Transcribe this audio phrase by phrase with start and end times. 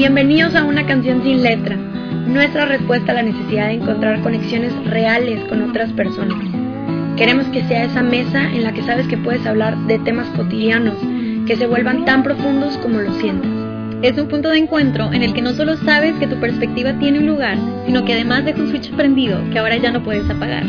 [0.00, 5.44] Bienvenidos a una canción sin letra, nuestra respuesta a la necesidad de encontrar conexiones reales
[5.46, 6.38] con otras personas.
[7.18, 10.94] Queremos que sea esa mesa en la que sabes que puedes hablar de temas cotidianos
[11.46, 13.50] que se vuelvan tan profundos como lo sientas.
[14.00, 17.18] Es un punto de encuentro en el que no solo sabes que tu perspectiva tiene
[17.18, 20.64] un lugar, sino que además deja un switch prendido que ahora ya no puedes apagar.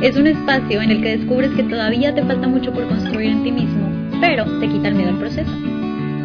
[0.00, 3.42] Es un espacio en el que descubres que todavía te falta mucho por construir en
[3.42, 3.90] ti mismo,
[4.20, 5.75] pero te quita el miedo al proceso.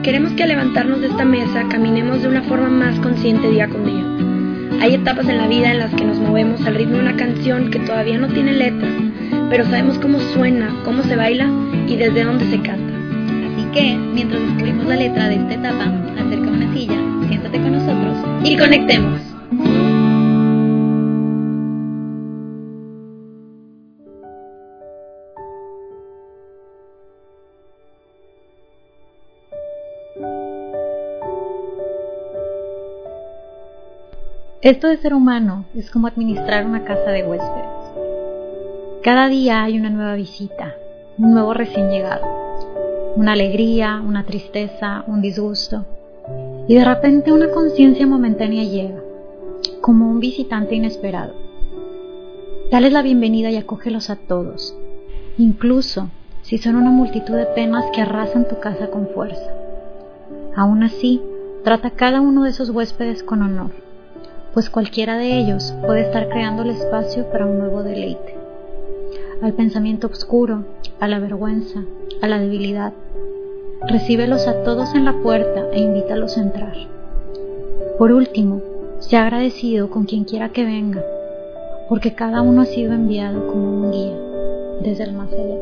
[0.04, 3.86] Queremos que al levantarnos de esta mesa caminemos de una forma más consciente día con
[3.86, 4.82] día.
[4.82, 7.70] Hay etapas en la vida en las que nos movemos al ritmo de una canción
[7.70, 8.90] que todavía no tiene letra,
[9.52, 11.48] pero sabemos cómo suena, cómo se baila
[11.88, 12.94] y desde dónde se canta.
[13.54, 18.18] Así que, mientras descubrimos la letra de esta etapa, acerca una silla, siéntate con nosotros
[18.44, 19.31] y conectemos.
[34.62, 37.66] Esto de ser humano es como administrar una casa de huéspedes.
[39.02, 40.76] Cada día hay una nueva visita,
[41.18, 42.28] un nuevo recién llegado,
[43.16, 45.84] una alegría, una tristeza, un disgusto,
[46.68, 49.02] y de repente una conciencia momentánea llega,
[49.82, 51.34] como un visitante inesperado.
[52.70, 54.78] Dales la bienvenida y acógelos a todos,
[55.40, 56.10] incluso
[56.44, 59.56] si son una multitud de temas que arrasan tu casa con fuerza.
[60.56, 61.20] Aún así,
[61.64, 63.72] trata a cada uno de esos huéspedes con honor
[64.54, 68.36] pues cualquiera de ellos puede estar creando el espacio para un nuevo deleite.
[69.42, 70.66] Al pensamiento oscuro,
[71.00, 71.84] a la vergüenza,
[72.22, 72.94] a la debilidad,
[73.88, 76.76] recíbelos a todos en la puerta e invítalos a entrar.
[77.98, 78.62] Por último,
[79.00, 81.04] sea agradecido con quien quiera que venga,
[81.90, 84.16] porque cada uno ha sido enviado como un guía
[84.82, 85.58] desde el más allá.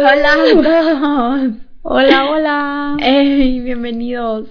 [0.00, 2.96] Hola Hola, hola.
[3.00, 4.50] Hey, bienvenidos.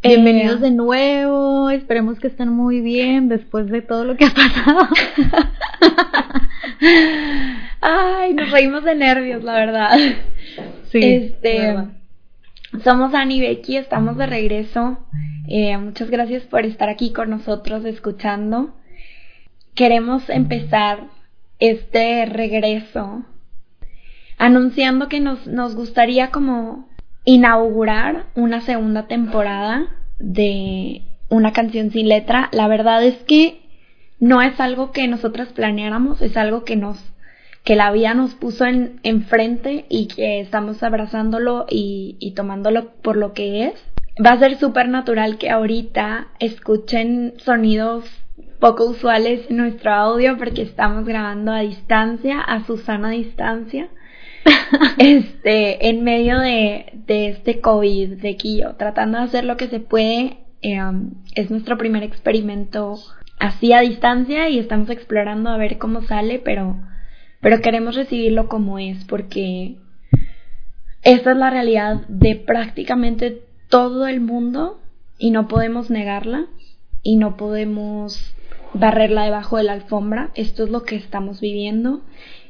[0.00, 1.70] Bienvenidos de nuevo.
[1.70, 4.86] Esperemos que estén muy bien después de todo lo que ha pasado.
[7.80, 9.98] Ay, nos reímos de nervios, la verdad.
[10.92, 11.00] Sí.
[11.02, 11.74] Este,
[12.84, 15.04] somos Ani y Becky, estamos de regreso.
[15.48, 18.76] Eh, muchas gracias por estar aquí con nosotros escuchando.
[19.74, 21.08] Queremos empezar
[21.58, 23.24] este regreso
[24.40, 26.88] anunciando que nos, nos gustaría como
[27.24, 29.86] inaugurar una segunda temporada
[30.18, 32.48] de una canción sin letra.
[32.50, 33.60] La verdad es que
[34.18, 36.98] no es algo que nosotras planeáramos, es algo que nos
[37.64, 43.18] que la vida nos puso en enfrente y que estamos abrazándolo y, y tomándolo por
[43.18, 43.74] lo que es.
[44.24, 48.06] Va a ser súper natural que ahorita escuchen sonidos
[48.58, 53.90] poco usuales en nuestro audio porque estamos grabando a distancia, a Susana distancia.
[54.98, 59.80] este, en medio de, de este COVID de Quillo, tratando de hacer lo que se
[59.80, 60.38] puede.
[60.62, 62.98] Em, es nuestro primer experimento
[63.38, 66.76] así a distancia y estamos explorando a ver cómo sale, pero,
[67.40, 69.76] pero queremos recibirlo como es, porque
[71.02, 74.80] esta es la realidad de prácticamente todo el mundo
[75.18, 76.46] y no podemos negarla
[77.02, 78.34] y no podemos
[78.74, 80.30] barrerla debajo de la alfombra.
[80.34, 82.02] Esto es lo que estamos viviendo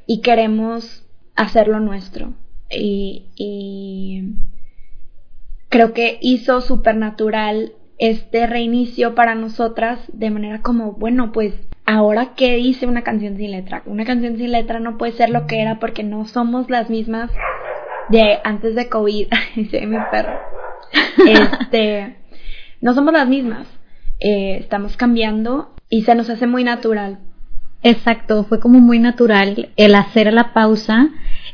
[0.06, 1.04] y queremos
[1.40, 2.34] hacerlo nuestro.
[2.70, 4.34] Y,
[5.68, 11.54] creo que hizo supernatural este reinicio para nosotras de manera como, bueno, pues
[11.86, 13.82] ahora qué dice una canción sin letra.
[13.86, 17.30] Una canción sin letra no puede ser lo que era porque no somos las mismas
[18.08, 19.28] de antes de COVID.
[19.56, 20.38] Dice mi perro.
[21.26, 22.16] Este,
[22.80, 23.66] no somos las mismas.
[24.18, 27.18] Eh, estamos cambiando y se nos hace muy natural.
[27.82, 31.08] Exacto, fue como muy natural el hacer la pausa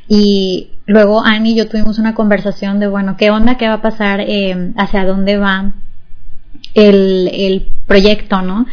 [0.08, 3.56] y luego Annie y yo tuvimos una conversación de, bueno, ¿qué onda?
[3.56, 4.20] ¿Qué va a pasar?
[4.20, 5.74] Eh, ¿Hacia dónde va
[6.74, 8.66] el, el proyecto, no?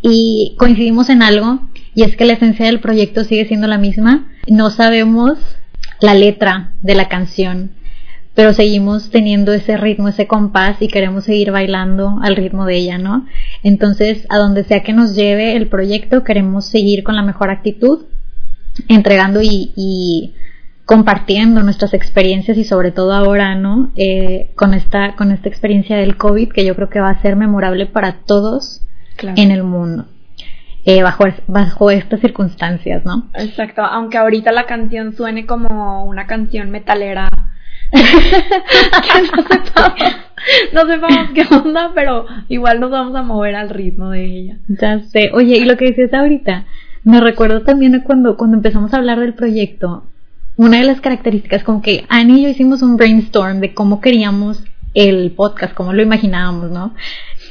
[0.00, 1.60] Y coincidimos en algo,
[1.94, 4.28] y es que la esencia del proyecto sigue siendo la misma.
[4.48, 5.38] No sabemos
[6.00, 7.70] la letra de la canción,
[8.34, 12.98] pero seguimos teniendo ese ritmo, ese compás y queremos seguir bailando al ritmo de ella,
[12.98, 13.26] ¿no?
[13.62, 18.06] Entonces, a donde sea que nos lleve el proyecto, queremos seguir con la mejor actitud,
[18.88, 20.34] entregando y, y
[20.92, 23.92] compartiendo nuestras experiencias y sobre todo ahora, ¿no?
[23.96, 27.34] Eh, con esta con esta experiencia del COVID que yo creo que va a ser
[27.34, 28.82] memorable para todos
[29.22, 30.04] en el mundo.
[30.84, 33.30] Eh, bajo, bajo estas circunstancias, ¿no?
[33.32, 37.26] Exacto, aunque ahorita la canción suene como una canción metalera.
[40.74, 44.58] no sepamos, qué onda, pero igual nos vamos a mover al ritmo de ella.
[44.68, 45.30] Ya sé.
[45.32, 46.66] Oye, y lo que decías ahorita,
[47.02, 50.11] me recuerdo también cuando, cuando empezamos a hablar del proyecto,
[50.56, 54.62] una de las características, como que Annie y yo hicimos un brainstorm de cómo queríamos
[54.94, 56.94] el podcast, cómo lo imaginábamos, ¿no?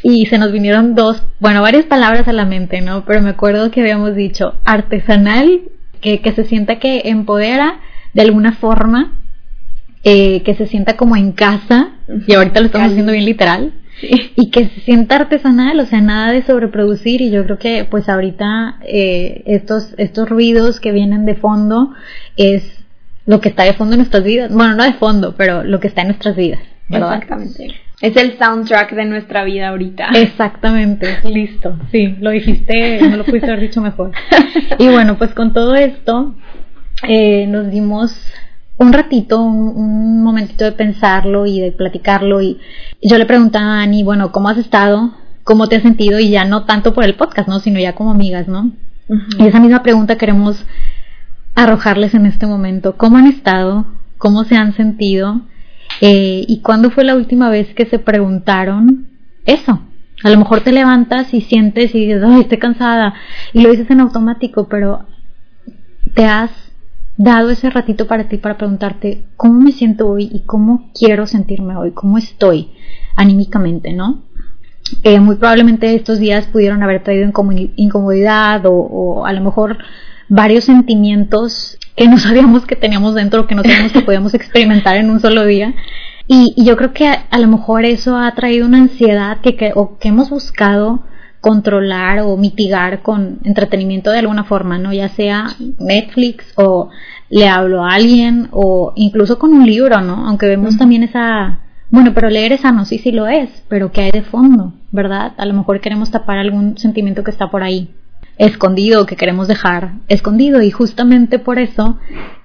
[0.03, 3.05] Y se nos vinieron dos, bueno, varias palabras a la mente, ¿no?
[3.05, 5.61] Pero me acuerdo que habíamos dicho artesanal,
[5.99, 7.79] que, que se sienta que empodera
[8.13, 9.19] de alguna forma,
[10.03, 11.91] eh, que se sienta como en casa,
[12.27, 16.31] y ahorita lo estamos haciendo bien literal, y que se sienta artesanal, o sea, nada
[16.31, 21.35] de sobreproducir y yo creo que pues ahorita eh, estos, estos ruidos que vienen de
[21.35, 21.93] fondo
[22.35, 22.80] es
[23.25, 25.87] lo que está de fondo en nuestras vidas, bueno, no de fondo, pero lo que
[25.87, 26.59] está en nuestras vidas.
[26.89, 27.75] Exactamente.
[28.01, 30.09] Es el soundtrack de nuestra vida ahorita.
[30.15, 31.77] Exactamente, listo.
[31.91, 34.11] Sí, lo dijiste, no lo pudiste haber dicho mejor.
[34.79, 36.35] Y bueno, pues con todo esto
[37.07, 38.15] eh, nos dimos
[38.77, 42.59] un ratito, un, momentito de pensarlo y de platicarlo y
[43.01, 45.13] yo le preguntaba a Ani, bueno, ¿cómo has estado?
[45.43, 46.19] ¿Cómo te has sentido?
[46.19, 47.59] Y ya no tanto por el podcast, ¿no?
[47.59, 48.71] Sino ya como amigas, ¿no?
[49.37, 50.65] Y esa misma pregunta queremos
[51.55, 52.97] arrojarles en este momento.
[52.97, 53.85] ¿Cómo han estado?
[54.17, 55.41] ¿Cómo se han sentido?
[55.99, 59.07] Eh, ¿Y cuándo fue la última vez que se preguntaron
[59.45, 59.79] eso?
[60.23, 63.15] A lo mejor te levantas y sientes y dices, ay, estoy cansada.
[63.53, 65.05] Y lo dices en automático, pero
[66.13, 66.51] te has
[67.17, 71.75] dado ese ratito para ti para preguntarte cómo me siento hoy y cómo quiero sentirme
[71.75, 72.71] hoy, cómo estoy
[73.15, 74.23] anímicamente, ¿no?
[75.03, 77.31] Eh, muy probablemente estos días pudieron haber traído
[77.75, 79.77] incomodidad o, a lo mejor
[80.29, 85.09] varios sentimientos que no sabíamos que teníamos dentro, que no sabíamos que podíamos experimentar en
[85.09, 85.73] un solo día.
[86.27, 89.97] Y, yo creo que a, lo mejor eso ha traído una ansiedad que, que, o
[89.97, 91.03] que hemos buscado
[91.41, 94.93] controlar o mitigar con entretenimiento de alguna forma, ¿no?
[94.93, 95.47] Ya sea
[95.79, 96.89] Netflix o
[97.29, 100.27] le hablo a alguien o incluso con un libro, ¿no?
[100.27, 101.59] Aunque vemos también esa,
[101.89, 105.33] bueno, pero leer es sano, sí, sí lo es, pero que hay de fondo, ¿verdad?
[105.37, 107.89] A lo mejor queremos tapar algún sentimiento que está por ahí
[108.37, 111.97] escondido que queremos dejar escondido y justamente por eso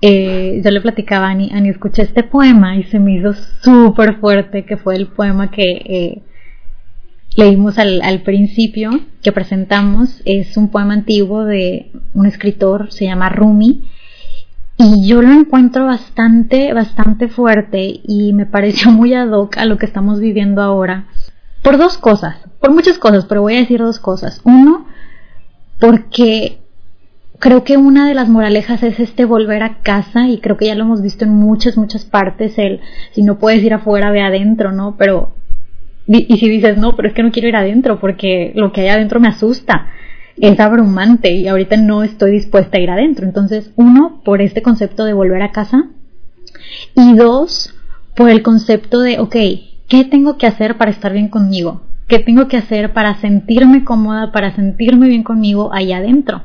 [0.03, 4.17] eh, yo le platicaba a Ani, Ani escuché este poema y se me hizo súper
[4.17, 6.23] fuerte que fue el poema que eh,
[7.37, 8.91] leímos al, al, principio,
[9.23, 13.83] que presentamos, es un poema antiguo de un escritor, se llama Rumi,
[14.79, 19.79] y yo lo encuentro bastante, bastante fuerte y me pareció muy ad hoc a lo
[19.79, 21.07] que estamos viviendo ahora.
[21.63, 24.41] Por dos cosas, por muchas cosas, pero voy a decir dos cosas.
[24.45, 24.87] Uno,
[25.79, 26.59] porque
[27.39, 30.75] creo que una de las moralejas es este volver a casa y creo que ya
[30.75, 32.81] lo hemos visto en muchas, muchas partes, el
[33.13, 34.97] si no puedes ir afuera, ve adentro, ¿no?
[34.99, 35.33] Pero
[36.09, 38.89] y si dices, no, pero es que no quiero ir adentro porque lo que hay
[38.89, 39.89] adentro me asusta,
[40.39, 43.27] es abrumante y ahorita no estoy dispuesta a ir adentro.
[43.27, 45.89] Entonces, uno, por este concepto de volver a casa
[46.95, 47.75] y dos,
[48.15, 49.37] por el concepto de, ok,
[49.89, 51.83] ¿qué tengo que hacer para estar bien conmigo?
[52.09, 56.43] ¿Qué tengo que hacer para sentirme cómoda, para sentirme bien conmigo allá adentro?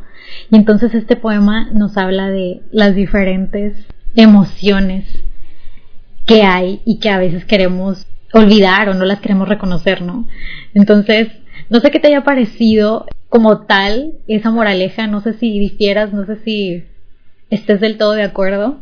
[0.50, 3.86] Y entonces este poema nos habla de las diferentes
[4.16, 5.06] emociones
[6.26, 10.28] que hay y que a veces queremos olvidar o no las queremos reconocer, ¿no?
[10.74, 11.28] Entonces,
[11.70, 16.26] no sé qué te haya parecido como tal esa moraleja, no sé si difieras, no
[16.26, 16.86] sé si
[17.50, 18.82] estés del todo de acuerdo.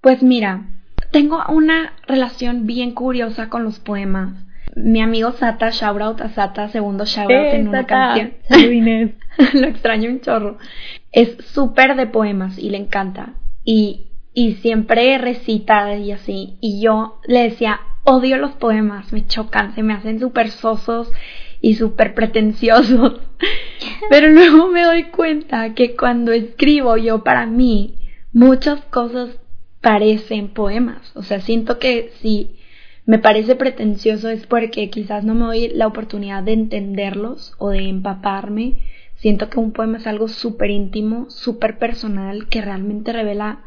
[0.00, 0.66] Pues mira,
[1.12, 4.34] tengo una relación bien curiosa con los poemas.
[4.78, 8.34] Mi amigo Sata, shout out a Sata, segundo shout out en una canción.
[9.54, 10.58] Lo extraño un chorro.
[11.12, 13.34] Es súper de poemas y le encanta.
[13.64, 16.58] Y, y siempre recita y así.
[16.60, 21.10] Y yo le decía, odio los poemas, me chocan, se me hacen súper sosos
[21.62, 23.20] y súper pretenciosos.
[24.10, 27.94] Pero luego me doy cuenta que cuando escribo yo para mí,
[28.34, 29.38] muchas cosas
[29.80, 31.12] parecen poemas.
[31.14, 32.56] O sea, siento que si
[33.06, 37.88] me parece pretencioso es porque quizás no me doy la oportunidad de entenderlos o de
[37.88, 38.82] empaparme.
[39.14, 43.60] Siento que un poema es algo súper íntimo, súper personal, que realmente revela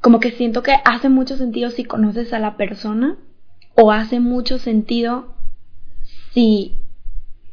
[0.00, 3.16] como que siento que hace mucho sentido si conoces a la persona
[3.74, 5.34] o hace mucho sentido
[6.32, 6.78] si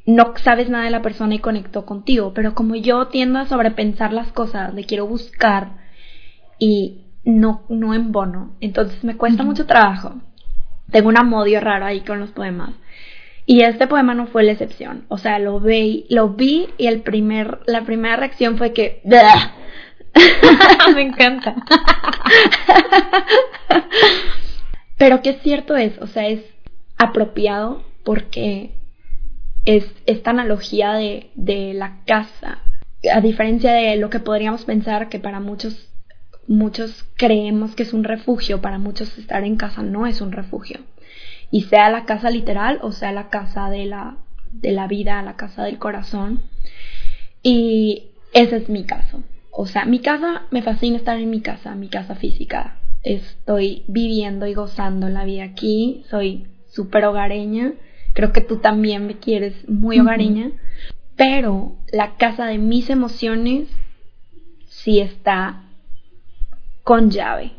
[0.06, 4.13] no sabes nada de la persona y conectó contigo, pero como yo tiendo a sobrepensar
[4.13, 5.77] las cosas, le quiero buscar
[6.60, 10.15] y no, no embono, entonces me cuesta mucho trabajo.
[10.91, 12.71] Tengo un amodio raro ahí con los poemas.
[13.45, 15.05] Y este poema no fue la excepción.
[15.07, 19.01] O sea, lo vi, lo vi y el primer, la primera reacción fue que
[20.95, 21.55] Me encanta.
[24.98, 26.41] Pero qué cierto es, o sea, es
[26.98, 28.71] apropiado porque
[29.65, 32.60] es esta analogía de, de la casa,
[33.12, 35.90] a diferencia de lo que podríamos pensar que para muchos
[36.48, 40.79] muchos creemos que es un refugio, para muchos estar en casa no es un refugio.
[41.51, 44.17] Y sea la casa literal o sea la casa de la,
[44.51, 46.41] de la vida, la casa del corazón.
[47.43, 49.24] Y ese es mi caso.
[49.51, 52.77] O sea, mi casa, me fascina estar en mi casa, mi casa física.
[53.03, 56.05] Estoy viviendo y gozando la vida aquí.
[56.10, 57.74] Soy súper hogareña.
[58.13, 60.51] Creo que tú también me quieres muy hogareña.
[61.17, 63.67] Pero la casa de mis emociones
[64.69, 65.63] sí está
[66.84, 67.52] con llave.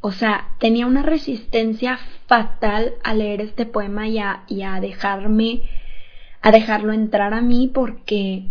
[0.00, 5.62] O sea, tenía una resistencia fatal a leer este poema y a, y a dejarme,
[6.40, 8.46] a dejarlo entrar a mí porque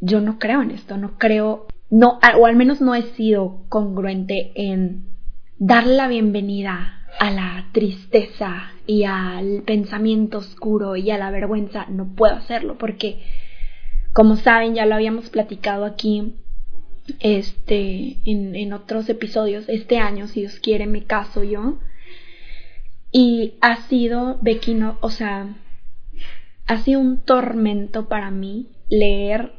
[0.00, 4.52] yo no creo en esto, no creo, no, o al menos no he sido congruente
[4.54, 5.04] en
[5.58, 11.86] darle la bienvenida a la tristeza y al pensamiento oscuro y a la vergüenza.
[11.88, 13.22] No puedo hacerlo porque,
[14.14, 16.36] como saben, ya lo habíamos platicado aquí
[17.20, 21.78] este, en, en otros episodios, este año, si Dios quiere, me caso yo.
[23.12, 25.56] Y ha sido, Becky, no, o sea,
[26.66, 29.52] ha sido un tormento para mí leer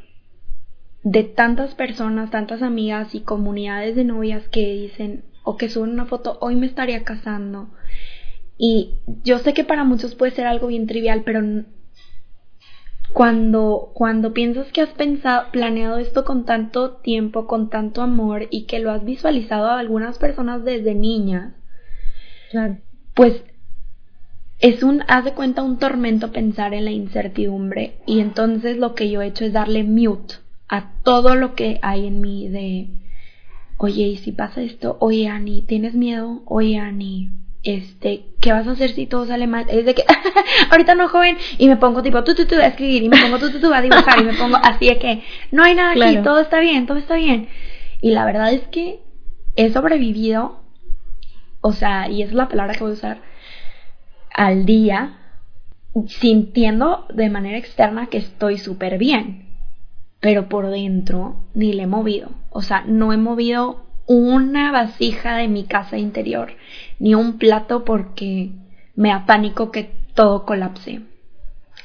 [1.03, 6.05] de tantas personas, tantas amigas y comunidades de novias que dicen o que suben una
[6.05, 7.69] foto, hoy me estaría casando.
[8.57, 8.93] Y
[9.23, 11.41] yo sé que para muchos puede ser algo bien trivial, pero
[13.13, 18.65] cuando, cuando piensas que has pensado, planeado esto con tanto tiempo, con tanto amor y
[18.65, 21.53] que lo has visualizado a algunas personas desde niñas,
[23.13, 23.43] pues
[24.59, 27.95] es un, haz de cuenta, un tormento pensar en la incertidumbre.
[28.05, 30.35] Y entonces lo que yo he hecho es darle mute
[30.69, 32.87] a todo lo que hay en mí de,
[33.77, 34.97] oye, ¿y si pasa esto?
[34.99, 36.43] Oye, Ani, ¿tienes miedo?
[36.45, 37.29] Oye, Ani,
[37.63, 39.65] este, ¿qué vas a hacer si todo sale mal?
[39.69, 40.03] Es de que,
[40.71, 43.37] ahorita no, joven, y me pongo tipo, tú, tú, tú, a escribir, y me pongo
[43.39, 46.17] tú, tú, tú, a dibujar, y me pongo así de que, no hay nada aquí,
[46.23, 47.47] todo está bien, todo está bien.
[48.01, 49.01] Y la verdad es que
[49.55, 50.63] he sobrevivido,
[51.61, 53.21] o sea, y es la palabra que voy a usar,
[54.33, 55.17] al día,
[56.07, 59.49] sintiendo de manera externa que estoy súper bien,
[60.19, 65.47] pero por dentro ni le he movido, o sea, no he movido una vasija de
[65.47, 66.53] mi casa interior,
[66.99, 68.51] ni un plato porque
[68.95, 71.01] me apánico que todo colapse.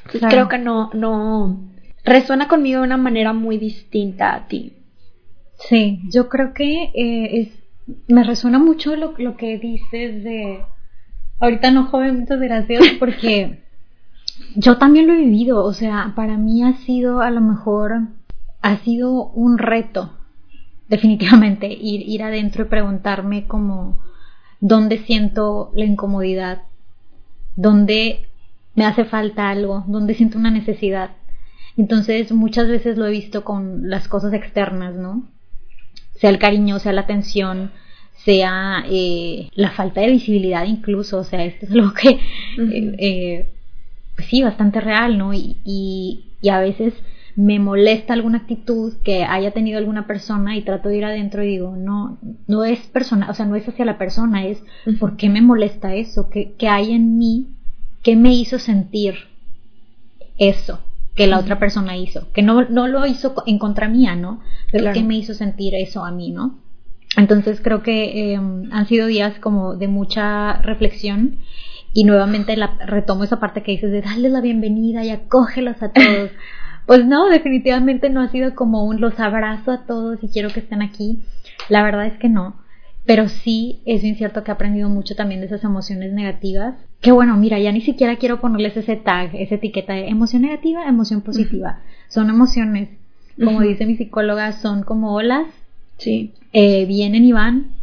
[0.03, 1.59] creo que no, no
[2.03, 4.73] resuena conmigo de una manera muy distinta a ti.
[5.69, 7.49] Sí, yo creo que eh, es,
[8.07, 10.61] me resuena mucho lo, lo que dices de,
[11.39, 13.63] ahorita no joven, muchas gracias, porque
[14.55, 18.01] yo también lo he vivido, o sea, para mí ha sido a lo mejor,
[18.61, 20.16] ha sido un reto
[20.89, 23.99] definitivamente ir, ir adentro y preguntarme como
[24.59, 26.63] dónde siento la incomodidad,
[27.55, 28.27] dónde
[28.75, 31.11] me hace falta algo, dónde siento una necesidad.
[31.77, 35.27] Entonces muchas veces lo he visto con las cosas externas, ¿no?
[36.15, 37.71] Sea el cariño, sea la atención,
[38.25, 43.49] sea eh, la falta de visibilidad incluso, o sea, esto es lo que, eh, eh,
[44.15, 45.33] pues sí, bastante real, ¿no?
[45.33, 46.93] Y, y, y a veces
[47.37, 51.47] me molesta alguna actitud que haya tenido alguna persona y trato de ir adentro y
[51.47, 52.17] digo, no,
[52.47, 54.63] no es persona, o sea, no es hacia la persona, es
[54.99, 56.31] ¿por qué me molesta eso?
[56.31, 57.47] ¿Qué, qué hay en mí?
[58.01, 59.15] ¿Qué me hizo sentir
[60.39, 60.79] eso
[61.15, 62.31] que la otra persona hizo?
[62.31, 64.41] Que no, no lo hizo en contra mía, ¿no?
[64.71, 66.57] Pero ¿qué me hizo sentir eso a mí, ¿no?
[67.17, 71.37] Entonces creo que em, han sido días como de mucha reflexión
[71.93, 75.91] y nuevamente la, retomo esa parte que dices de darles la bienvenida y acógelos a
[75.93, 76.31] todos.
[76.87, 80.61] Pues no, definitivamente no ha sido como un los abrazo a todos y quiero que
[80.61, 81.19] estén aquí.
[81.67, 82.55] La verdad es que no.
[83.05, 86.75] Pero sí es bien cierto que he aprendido mucho también de esas emociones negativas.
[87.01, 90.87] Que bueno, mira, ya ni siquiera quiero ponerles ese tag, esa etiqueta de emoción negativa,
[90.87, 91.81] emoción positiva.
[92.07, 92.89] Son emociones,
[93.37, 95.45] como dice mi psicóloga, son como olas.
[95.97, 96.33] Sí.
[96.53, 97.76] Eh, vienen y van,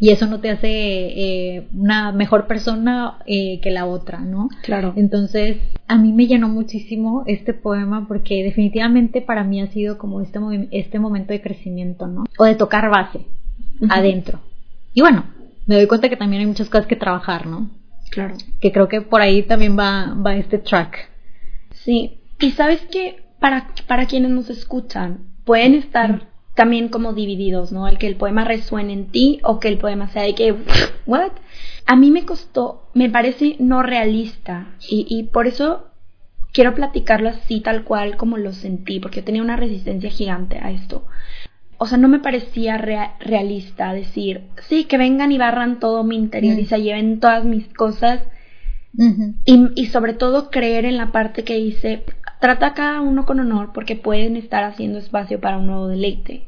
[0.00, 4.48] y eso no te hace eh, una mejor persona eh, que la otra, ¿no?
[4.62, 4.92] Claro.
[4.96, 10.20] Entonces, a mí me llenó muchísimo este poema porque definitivamente para mí ha sido como
[10.20, 10.40] este,
[10.70, 12.24] este momento de crecimiento, ¿no?
[12.38, 13.26] O de tocar base
[13.88, 14.40] adentro.
[14.92, 15.24] Y bueno,
[15.66, 17.70] me doy cuenta que también hay muchas cosas que trabajar, ¿no?
[18.10, 18.36] Claro.
[18.60, 21.08] Que creo que por ahí también va, va este track.
[21.72, 22.20] Sí.
[22.40, 27.88] Y sabes que para, para quienes nos escuchan, pueden estar también como divididos, ¿no?
[27.88, 30.54] El que el poema resuene en ti o que el poema sea de que,
[31.06, 31.32] ¿what?
[31.86, 35.88] A mí me costó, me parece no realista y, y por eso
[36.52, 40.70] quiero platicarlo así tal cual como lo sentí, porque yo tenía una resistencia gigante a
[40.70, 41.04] esto.
[41.76, 46.56] O sea, no me parecía realista decir, sí, que vengan y barran todo mi interior
[46.58, 48.20] y se lleven todas mis cosas.
[49.44, 52.04] y, y sobre todo creer en la parte que dice,
[52.44, 56.46] Trata a cada uno con honor porque pueden estar haciendo espacio para un nuevo deleite.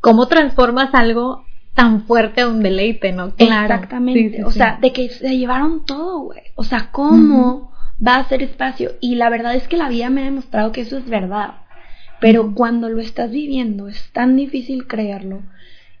[0.00, 1.44] ¿Cómo transformas algo
[1.74, 3.32] tan fuerte a un deleite, no?
[3.36, 3.72] Claro.
[3.72, 4.42] Exactamente.
[4.42, 6.40] o sea, de que se llevaron todo, güey.
[6.56, 7.70] O sea, ¿cómo
[8.04, 8.90] va a ser espacio?
[9.00, 11.54] Y la verdad es que la vida me ha demostrado que eso es verdad.
[12.20, 15.42] Pero cuando lo estás viviendo es tan difícil creerlo.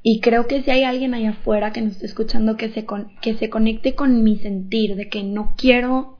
[0.02, 2.84] Y creo que si hay alguien allá afuera que nos esté escuchando que se,
[3.20, 6.17] que se conecte con mi sentir de que no quiero,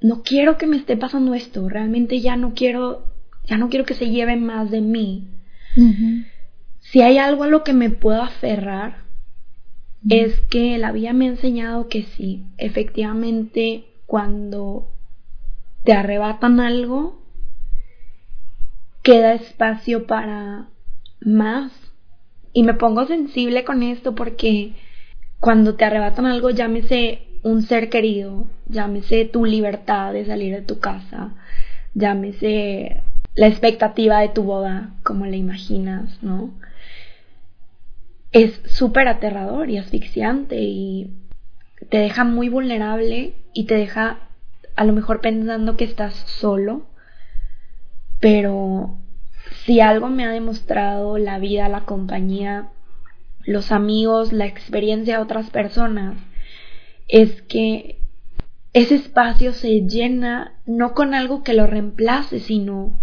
[0.00, 3.04] no quiero que me esté pasando esto, realmente ya no quiero,
[3.44, 5.28] ya no quiero que se lleve más de mí.
[6.80, 9.04] Si hay algo a lo que me puedo aferrar,
[10.08, 14.88] es que la vida me ha enseñado que sí, efectivamente, cuando
[15.84, 17.22] te arrebatan algo,
[19.02, 20.68] queda espacio para
[21.20, 21.72] más.
[22.52, 24.74] Y me pongo sensible con esto porque
[25.40, 30.78] cuando te arrebatan algo, llámese un ser querido, llámese tu libertad de salir de tu
[30.78, 31.34] casa,
[31.94, 33.02] llámese
[33.34, 36.52] la expectativa de tu boda, como la imaginas, ¿no?
[38.32, 41.10] Es súper aterrador y asfixiante y
[41.88, 44.18] te deja muy vulnerable y te deja
[44.76, 46.86] a lo mejor pensando que estás solo
[48.20, 48.96] pero
[49.64, 52.68] si algo me ha demostrado la vida, la compañía,
[53.44, 56.16] los amigos, la experiencia de otras personas,
[57.08, 57.98] es que
[58.74, 63.00] ese espacio se llena no con algo que lo reemplace, sino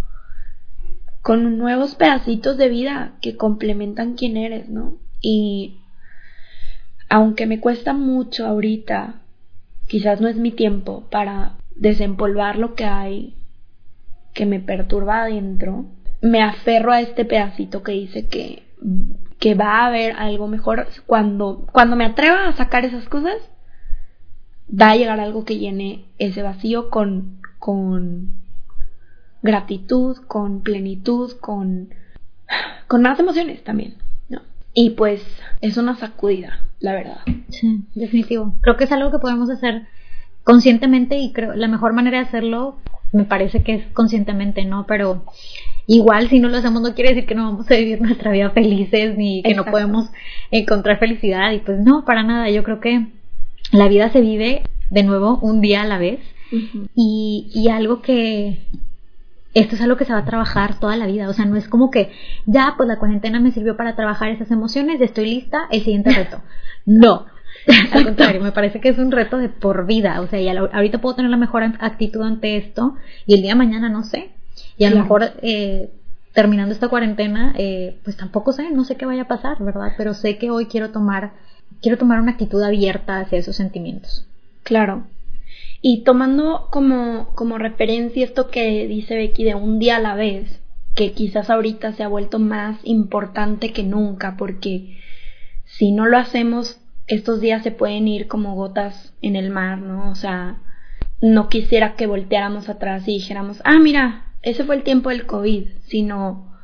[1.22, 5.00] con nuevos pedacitos de vida que complementan quién eres, ¿no?
[5.22, 5.80] Y
[7.10, 9.22] aunque me cuesta mucho ahorita,
[9.88, 13.36] quizás no es mi tiempo para desempolvar lo que hay
[14.34, 15.86] que me perturba adentro,
[16.22, 18.64] me aferro a este pedacito que dice que,
[19.40, 20.88] que va a haber algo mejor.
[21.06, 23.38] Cuando, cuando me atreva a sacar esas cosas,
[24.70, 28.30] va a llegar algo que llene ese vacío con, con
[29.42, 31.90] gratitud, con plenitud, con,
[32.88, 33.96] con más emociones también.
[34.30, 34.42] ¿no?
[34.74, 35.22] Y pues
[35.62, 37.20] es una sacudida, la verdad.
[37.50, 38.56] Sí, definitivo.
[38.62, 39.88] Creo que es algo que podemos hacer
[40.44, 42.78] conscientemente y creo la mejor manera de hacerlo
[43.12, 44.86] me parece que es conscientemente, ¿no?
[44.88, 45.24] Pero
[45.88, 48.50] igual si no lo hacemos no quiere decir que no vamos a vivir nuestra vida
[48.52, 50.10] felices ni que no podemos
[50.52, 53.08] encontrar felicidad y pues no, para nada, yo creo que
[53.76, 56.20] la vida se vive de nuevo un día a la vez
[56.96, 58.68] y, y algo que
[59.54, 61.68] esto es algo que se va a trabajar toda la vida, o sea, no es
[61.68, 62.12] como que
[62.46, 66.42] ya, pues la cuarentena me sirvió para trabajar esas emociones, estoy lista, el siguiente reto.
[66.86, 67.26] No,
[67.92, 70.22] Al contrario, me parece que es un reto de por vida.
[70.22, 73.58] O sea, y ahorita puedo tener la mejor actitud ante esto y el día de
[73.58, 74.32] mañana no sé.
[74.78, 75.90] Y a lo mejor eh,
[76.34, 79.94] terminando esta cuarentena, eh, pues tampoco sé, no sé qué vaya a pasar, ¿verdad?
[79.98, 81.34] Pero sé que hoy quiero tomar,
[81.82, 84.28] quiero tomar una actitud abierta hacia esos sentimientos.
[84.64, 85.08] Claro.
[85.82, 90.62] Y tomando como, como referencia esto que dice Becky de un día a la vez,
[90.96, 94.98] que quizás ahorita se ha vuelto más importante que nunca, porque
[95.66, 100.10] si no lo hacemos estos días se pueden ir como gotas en el mar, ¿no?
[100.10, 100.58] O sea,
[101.22, 105.68] no quisiera que volteáramos atrás y dijéramos, ah, mira, ese fue el tiempo del COVID,
[105.86, 106.55] sino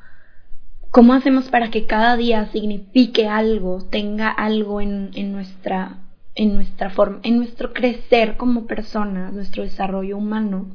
[0.91, 5.97] cómo hacemos para que cada día signifique algo, tenga algo en, nuestra
[6.36, 10.67] en nuestra forma, en nuestro crecer como personas, nuestro desarrollo humano.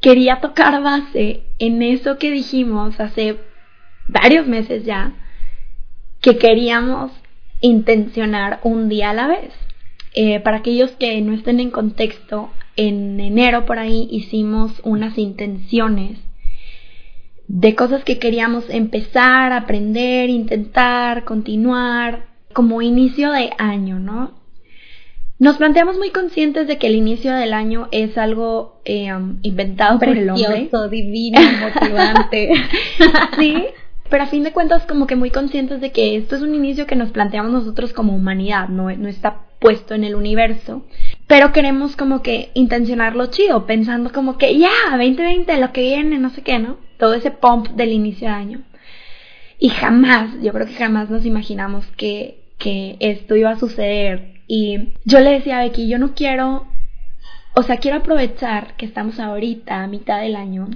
[0.00, 3.38] Quería tocar base en eso que dijimos hace
[4.08, 5.12] varios meses ya,
[6.20, 7.12] que queríamos
[7.60, 9.52] intencionar un día a la vez.
[10.14, 16.18] Eh, para aquellos que no estén en contexto, en enero por ahí hicimos unas intenciones
[17.48, 24.42] de cosas que queríamos empezar, aprender, intentar, continuar, como inicio de año, ¿no?
[25.38, 29.10] Nos planteamos muy conscientes de que el inicio del año es algo eh,
[29.42, 30.70] inventado por el hombre.
[30.88, 32.52] divino, motivante.
[33.38, 33.64] sí,
[34.08, 36.86] pero a fin de cuentas como que muy conscientes de que esto es un inicio
[36.86, 40.84] que nos planteamos nosotros como humanidad, no, no está puesto en el universo,
[41.32, 46.28] pero queremos como que intencionarlo chido, pensando como que ya, 2020, lo que viene, no
[46.28, 46.76] sé qué, ¿no?
[46.98, 48.60] Todo ese pump del inicio de año.
[49.58, 54.42] Y jamás, yo creo que jamás nos imaginamos que, que esto iba a suceder.
[54.46, 56.66] Y yo le decía a Becky, yo no quiero,
[57.54, 60.68] o sea, quiero aprovechar que estamos ahorita a mitad del año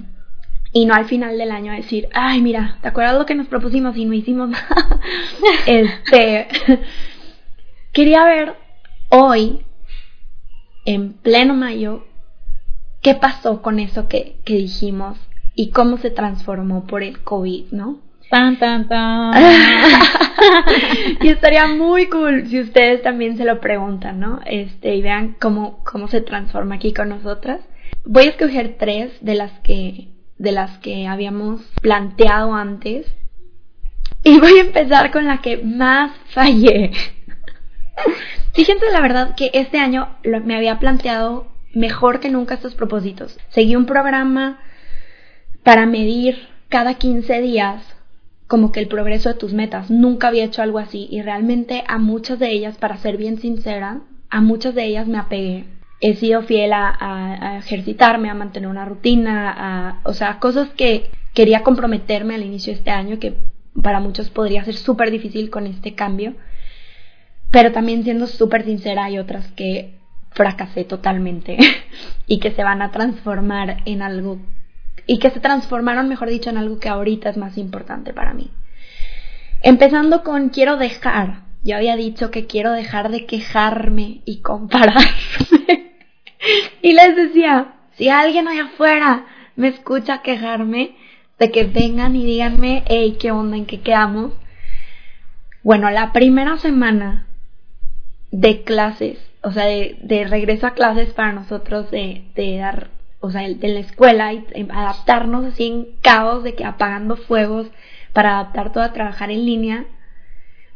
[0.73, 3.95] y no al final del año decir, ay, mira, ¿te acuerdas lo que nos propusimos
[3.95, 5.01] y no hicimos nada?
[5.67, 6.47] este,
[7.93, 8.55] quería ver
[9.09, 9.66] hoy,
[10.87, 12.05] en pleno mayo,
[13.01, 15.17] qué pasó con eso que, que dijimos
[15.53, 17.99] y cómo se transformó por el COVID, ¿no?
[18.29, 19.33] Tan, tan, tan.
[21.21, 24.39] y estaría muy cool si ustedes también se lo preguntan, ¿no?
[24.45, 27.59] Este, y vean cómo, cómo se transforma aquí con nosotras.
[28.05, 33.07] Voy a escoger tres de las que de las que habíamos planteado antes.
[34.23, 36.91] Y voy a empezar con la que más fallé.
[38.57, 43.37] Fíjense la verdad que este año me había planteado mejor que nunca estos propósitos.
[43.49, 44.57] Seguí un programa
[45.61, 47.83] para medir cada 15 días
[48.47, 49.91] como que el progreso de tus metas.
[49.91, 53.99] Nunca había hecho algo así y realmente a muchas de ellas, para ser bien sincera,
[54.31, 55.65] a muchas de ellas me apegué.
[56.01, 61.61] He sido fiel a, ejercitarme, a mantener una rutina, a, o sea, cosas que quería
[61.61, 63.35] comprometerme al inicio de este año, que
[63.83, 66.33] para muchos podría ser súper difícil con este cambio.
[67.57, 69.95] Pero también siendo súper sincera, hay otras que
[70.29, 71.57] fracasé totalmente
[72.27, 74.37] y que se van a transformar en algo
[75.07, 78.51] y que se transformaron, mejor dicho, en algo que ahorita es más importante para mí.
[79.63, 81.45] Empezando con quiero dejar.
[81.63, 85.95] Yo había dicho que quiero dejar de quejarme y compararme.
[86.83, 90.95] y les decía, si alguien allá afuera me escucha quejarme,
[91.39, 93.57] de que vengan y díganme, hey, ¿qué onda?
[93.57, 94.33] ¿En qué quedamos?
[95.63, 97.26] Bueno, la primera semana
[98.31, 103.47] de clases, o sea, de, regreso a clases para nosotros de, de dar o sea,
[103.47, 107.67] de la escuela y adaptarnos así en caos de que apagando fuegos
[108.13, 109.85] para adaptar todo a trabajar en línea,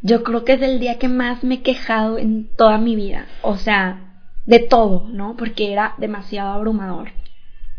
[0.02, 3.28] yo creo que es el día que más me he quejado en toda mi vida.
[3.44, 5.36] O sea, de todo, ¿no?
[5.38, 7.12] Porque era demasiado abrumador.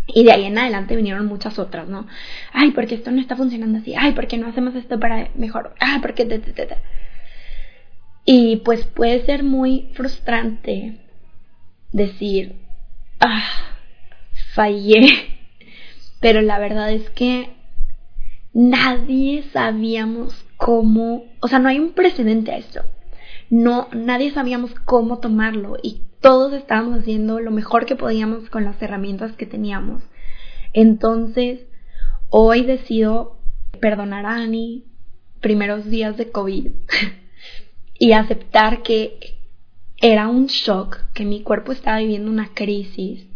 [0.06, 2.06] Y de ahí en adelante vinieron muchas otras, ¿no?
[2.52, 3.94] Ay, porque esto no está funcionando así.
[3.96, 5.74] Ay, porque no hacemos esto para mejor.
[5.80, 6.24] Ay, porque...
[8.24, 11.00] Y pues puede ser muy frustrante
[11.92, 12.56] decir,
[13.20, 13.44] ah,
[14.54, 15.08] fallé.
[16.20, 17.50] Pero la verdad es que
[18.52, 22.82] nadie sabíamos cómo, o sea, no hay un precedente a esto.
[23.50, 28.80] No, nadie sabíamos cómo tomarlo y todos estábamos haciendo lo mejor que podíamos con las
[28.80, 30.02] herramientas que teníamos.
[30.72, 31.66] Entonces,
[32.30, 33.36] hoy decido
[33.80, 34.84] perdonar a Annie
[35.40, 36.70] primeros días de COVID
[38.02, 39.36] y aceptar que
[39.98, 43.28] era un shock, que mi cuerpo estaba viviendo una crisis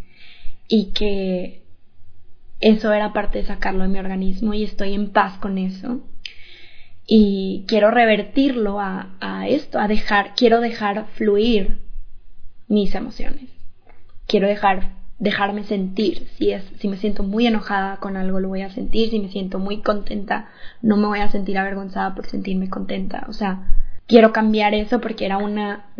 [0.67, 1.63] y que
[2.59, 6.01] eso era parte de sacarlo de mi organismo y estoy en paz con eso.
[7.07, 11.79] Y quiero revertirlo a, esto, a dejar, quiero dejar fluir
[12.67, 13.49] mis emociones.
[14.27, 16.27] Quiero dejar dejarme sentir.
[16.37, 19.29] Si es si me siento muy enojada con algo lo voy a sentir, si me
[19.29, 20.49] siento muy contenta
[20.81, 23.25] no me voy a sentir avergonzada por sentirme contenta.
[23.29, 25.91] O sea, quiero cambiar eso porque era una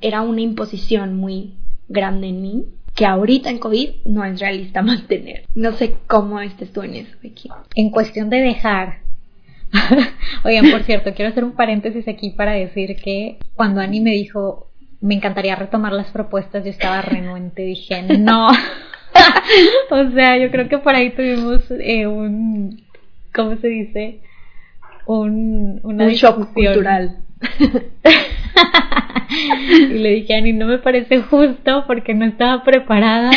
[0.00, 1.54] era una imposición muy
[1.88, 5.44] grande en mí que ahorita en COVID no es realista mantener.
[5.54, 7.50] No sé cómo estés tú en eso, Becky.
[7.74, 8.98] En cuestión de dejar.
[10.44, 14.68] Oigan, por cierto, quiero hacer un paréntesis aquí para decir que cuando Ani me dijo,
[15.00, 18.50] me encantaría retomar las propuestas, yo estaba renuente, dije, no.
[19.90, 22.84] o sea, yo creo que por ahí tuvimos eh, un,
[23.34, 24.20] ¿cómo se dice?
[25.06, 27.23] Un, una un shock cultural.
[29.30, 33.30] Y le dije, Ani, no me parece justo porque no estaba preparada.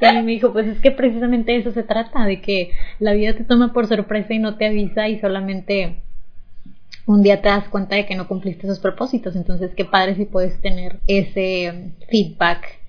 [0.00, 3.34] y Ani me dijo, pues es que precisamente eso se trata, de que la vida
[3.34, 5.96] te toma por sorpresa y no te avisa y solamente
[7.06, 9.36] un día te das cuenta de que no cumpliste esos propósitos.
[9.36, 12.80] Entonces, qué padre si puedes tener ese feedback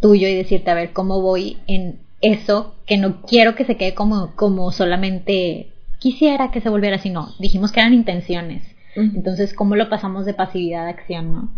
[0.00, 3.94] tuyo y decirte, a ver, ¿cómo voy en eso que no quiero que se quede
[3.94, 7.10] como, como solamente quisiera que se volviera así?
[7.10, 11.48] No, dijimos que eran intenciones entonces, ¿cómo lo pasamos de pasividad a acción, no?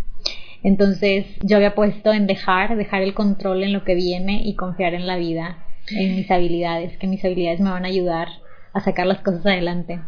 [0.63, 4.95] Entonces, yo había puesto en dejar, dejar el control en lo que viene y confiar
[4.95, 5.59] en la vida,
[5.91, 8.29] en mis habilidades, que mis habilidades me van a ayudar
[8.73, 10.01] a sacar las cosas adelante.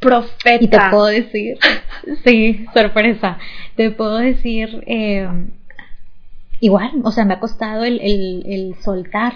[0.00, 0.58] Profeta.
[0.64, 1.58] Y te puedo decir,
[2.24, 3.38] sí, sorpresa,
[3.76, 5.28] te puedo decir, eh,
[6.60, 9.34] igual, o sea, me ha costado el, el, soltar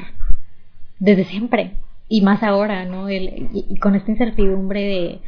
[0.99, 1.73] desde siempre
[2.09, 3.09] y más ahora, ¿no?
[3.09, 5.21] El, y, con esta incertidumbre de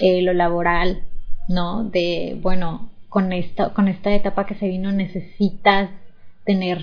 [0.00, 1.02] eh, lo laboral,
[1.48, 1.84] ¿no?
[1.84, 5.90] De, bueno, con esta, con esta etapa que se vino necesitas
[6.44, 6.82] tener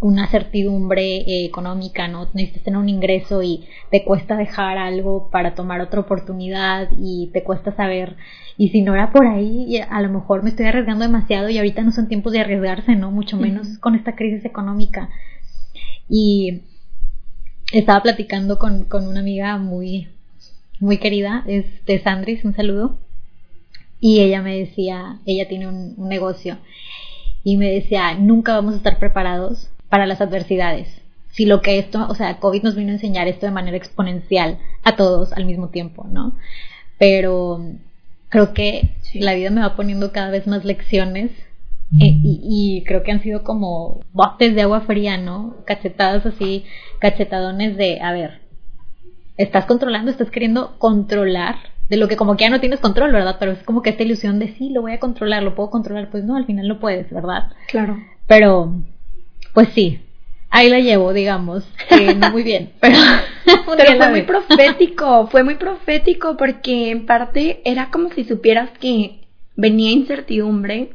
[0.00, 2.28] una certidumbre eh, económica, ¿no?
[2.32, 7.42] Necesitas tener un ingreso y te cuesta dejar algo para tomar otra oportunidad y te
[7.42, 8.16] cuesta saber,
[8.56, 11.82] y si no era por ahí, a lo mejor me estoy arriesgando demasiado y ahorita
[11.82, 13.10] no son tiempos de arriesgarse, ¿no?
[13.10, 15.10] Mucho menos con esta crisis económica.
[16.08, 16.62] Y
[17.72, 20.08] estaba platicando con, con una amiga muy,
[20.80, 22.98] muy querida, es de Sandris, un saludo
[24.00, 26.58] y ella me decía, ella tiene un, negocio,
[27.44, 30.88] y me decía, nunca vamos a estar preparados para las adversidades.
[31.30, 34.58] Si lo que esto, o sea, COVID nos vino a enseñar esto de manera exponencial
[34.82, 36.34] a todos al mismo tiempo, ¿no?
[36.98, 37.60] Pero
[38.28, 41.30] creo que la vida me va poniendo cada vez más lecciones
[42.00, 45.56] eh, y, y, creo que han sido como botes de agua fría, ¿no?
[45.64, 46.64] Cachetadas así,
[46.98, 48.40] cachetadones de, a ver,
[49.38, 51.56] estás controlando, estás queriendo controlar
[51.88, 53.36] de lo que como que ya no tienes control, ¿verdad?
[53.38, 56.10] Pero es como que esta ilusión de sí, lo voy a controlar, lo puedo controlar,
[56.10, 57.52] pues no, al final no puedes, ¿verdad?
[57.68, 57.98] Claro.
[58.26, 58.74] Pero,
[59.54, 60.00] pues sí,
[60.50, 61.64] ahí la llevo, digamos.
[61.90, 62.98] Eh, no muy bien, pero,
[63.44, 69.20] pero fue muy profético, fue muy profético porque en parte era como si supieras que
[69.56, 70.90] venía incertidumbre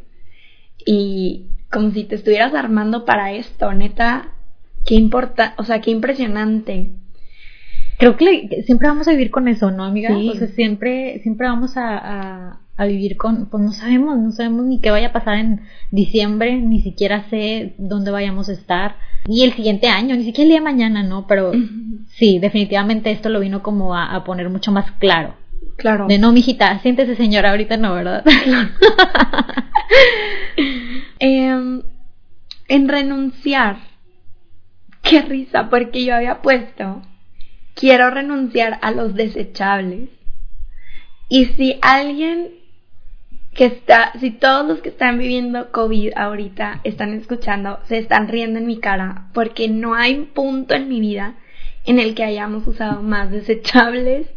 [0.86, 4.30] y como si te estuvieras armando para esto, neta,
[4.86, 6.92] qué importa, o sea, qué impresionante.
[7.98, 10.16] Creo que siempre vamos a vivir con eso, ¿no, amiga?
[10.16, 14.82] O sea, siempre, siempre vamos a, a, vivir con, pues no sabemos, no sabemos ni
[14.82, 18.96] qué vaya a pasar en diciembre, ni siquiera sé dónde vayamos a estar,
[19.28, 21.28] ni el siguiente año, ni siquiera el día de mañana, ¿no?
[21.28, 21.52] Pero
[22.16, 25.36] sí, definitivamente esto lo vino como a, a poner mucho más claro.
[25.78, 26.08] Claro.
[26.08, 28.24] De no, mijita, siéntese señora, ahorita no, ¿verdad?
[31.20, 31.82] Em,
[32.68, 33.78] en renunciar.
[35.02, 37.02] Qué risa, porque yo había puesto,
[37.76, 40.10] quiero renunciar a los desechables.
[41.30, 42.52] Y si alguien
[43.54, 48.60] que está, si todos los que están viviendo COVID ahorita están escuchando, se están riendo
[48.60, 51.36] en mi cara, porque no hay un punto en mi vida
[51.86, 54.28] en el que hayamos usado más desechables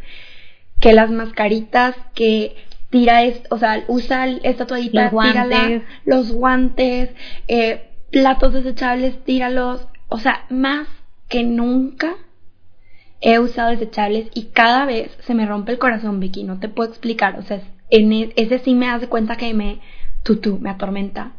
[0.80, 2.56] que las mascaritas, que
[2.90, 7.10] tira, esto, o sea, usa esta toallita, los guantes, los guantes
[7.48, 10.88] eh, platos desechables, tíralos, o sea, más
[11.28, 12.16] que nunca
[13.26, 16.88] he usado desechables y cada vez se me rompe el corazón, Vicky, no te puedo
[16.88, 17.60] explicar, o sea,
[17.90, 19.80] en e, ese sí me hace cuenta que me,
[20.22, 21.32] tú, me atormenta.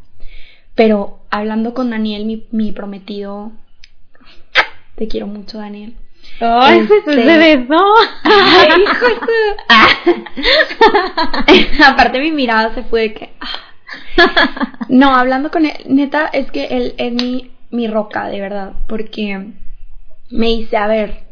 [0.76, 3.54] Pero hablando con Daniel, mi, mi prometido,
[4.96, 5.96] te quiero mucho, Daniel.
[6.42, 7.24] ¡Ay, este...
[7.24, 7.86] se besó!
[8.24, 9.06] ¡Ay, hijo
[11.86, 13.30] Aparte mi mirada se fue de que...
[13.40, 14.88] Ah.
[14.90, 19.54] no, hablando con él, neta, es que él es mi, mi roca, de verdad, porque
[20.30, 21.27] me dice, a ver,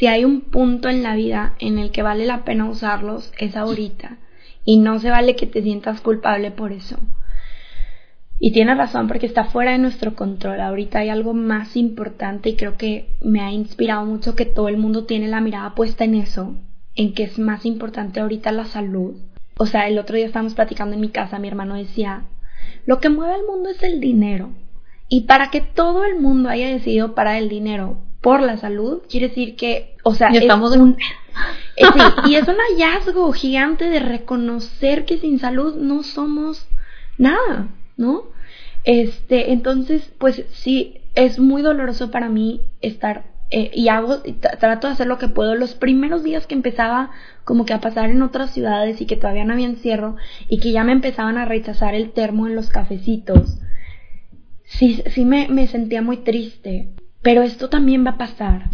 [0.00, 3.54] si hay un punto en la vida en el que vale la pena usarlos, es
[3.54, 4.16] ahorita.
[4.64, 6.98] Y no se vale que te sientas culpable por eso.
[8.38, 10.62] Y tiene razón porque está fuera de nuestro control.
[10.62, 14.78] Ahorita hay algo más importante y creo que me ha inspirado mucho que todo el
[14.78, 16.56] mundo tiene la mirada puesta en eso,
[16.94, 19.20] en que es más importante ahorita la salud.
[19.58, 22.24] O sea, el otro día estábamos platicando en mi casa, mi hermano decía,
[22.86, 24.48] lo que mueve al mundo es el dinero.
[25.10, 29.28] Y para que todo el mundo haya decidido parar el dinero por la salud, quiere
[29.28, 30.96] decir que, o sea, estamos un...
[31.76, 31.84] Eh,
[32.26, 36.66] y es un hallazgo gigante de reconocer que sin salud no somos
[37.16, 37.68] nada.
[38.00, 38.24] ¿no?
[38.84, 44.22] Este, entonces, pues sí, es muy doloroso para mí estar eh, y hago,
[44.58, 45.54] trato de hacer lo que puedo.
[45.54, 47.10] Los primeros días que empezaba
[47.44, 50.16] como que a pasar en otras ciudades y que todavía no había encierro
[50.48, 53.58] y que ya me empezaban a rechazar el termo en los cafecitos,
[54.64, 56.88] sí, sí me, me sentía muy triste.
[57.22, 58.70] Pero esto también va a pasar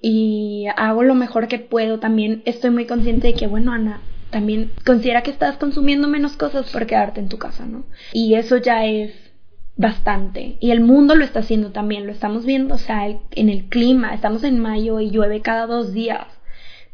[0.00, 1.98] y hago lo mejor que puedo.
[2.00, 6.70] También estoy muy consciente de que, bueno, Ana, también considera que estás consumiendo menos cosas
[6.70, 7.84] por quedarte en tu casa, ¿no?
[8.12, 9.12] Y eso ya es
[9.76, 10.56] bastante.
[10.60, 14.14] Y el mundo lo está haciendo también, lo estamos viendo, o sea, en el clima,
[14.14, 16.26] estamos en mayo y llueve cada dos días,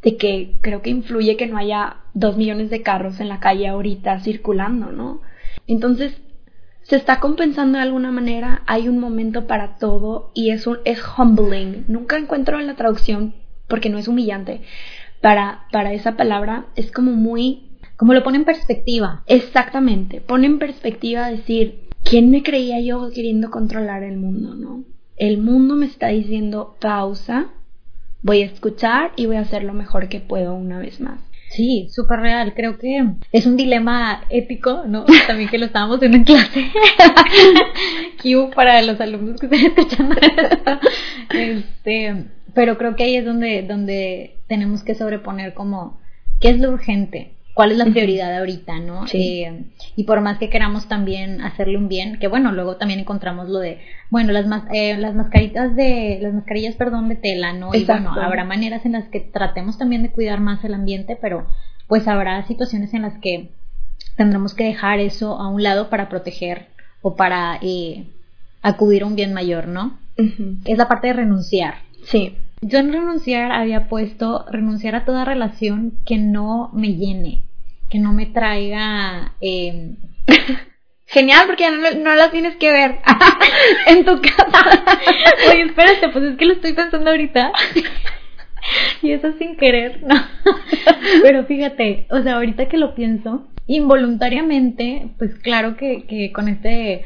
[0.03, 3.67] de que creo que influye que no haya dos millones de carros en la calle
[3.67, 5.21] ahorita circulando, ¿no?
[5.67, 6.17] Entonces,
[6.89, 11.03] se está compensando de alguna manera, hay un momento para todo y es, un, es
[11.19, 11.85] humbling.
[11.89, 13.35] Nunca encuentro la traducción
[13.67, 14.61] porque no es humillante,
[15.21, 17.63] para, para esa palabra es como muy...
[17.97, 19.25] Como lo pone en perspectiva.
[19.27, 24.85] Exactamente, pone en perspectiva decir, ¿quién me creía yo queriendo controlar el mundo, no?
[25.17, 27.47] El mundo me está diciendo pausa,
[28.23, 31.21] voy a escuchar y voy a hacer lo mejor que puedo una vez más.
[31.57, 32.53] Sí, súper real.
[32.55, 35.07] Creo que es un dilema ético, ¿no?
[35.27, 36.71] También que lo estábamos viendo en clase.
[38.23, 40.17] Q para los alumnos que estén escuchando
[41.31, 45.99] Este, pero creo que ahí es donde, donde tenemos que sobreponer como,
[46.41, 47.36] ¿qué es lo urgente?
[47.57, 49.07] ¿Cuál es la prioridad ahorita, no?
[49.15, 49.65] Eh,
[49.97, 53.61] y por más que queramos también hacerle un bien, que bueno, luego también encontramos lo
[53.61, 57.75] de, bueno, las, eh, las mascaritas de, las mascarillas, perdón, de tela, ¿no?
[57.75, 61.47] Y bueno, habrá maneras en las que tratemos también de cuidar más el ambiente, pero
[61.87, 63.49] pues habrá situaciones en las que
[64.19, 66.67] tendremos que dejar eso a un lado para proteger
[67.01, 68.05] o para eh,
[68.61, 69.99] acudir a un bien mayor, ¿no?
[70.67, 71.77] Es la parte de renunciar.
[72.05, 72.37] Sí.
[72.61, 77.46] Yo en renunciar había puesto renunciar a toda relación que no me llene,
[77.97, 79.33] que no me traiga...
[79.41, 79.95] Eh...
[81.09, 82.99] Genial, porque ya no, no las tienes que ver
[83.87, 84.65] en tu casa.
[85.51, 87.53] Oye, espérate, pues es que lo estoy pensando ahorita.
[89.03, 90.17] y eso sin querer, no.
[91.23, 97.05] Pero fíjate, o sea, ahorita que lo pienso, involuntariamente, pues claro que, que con este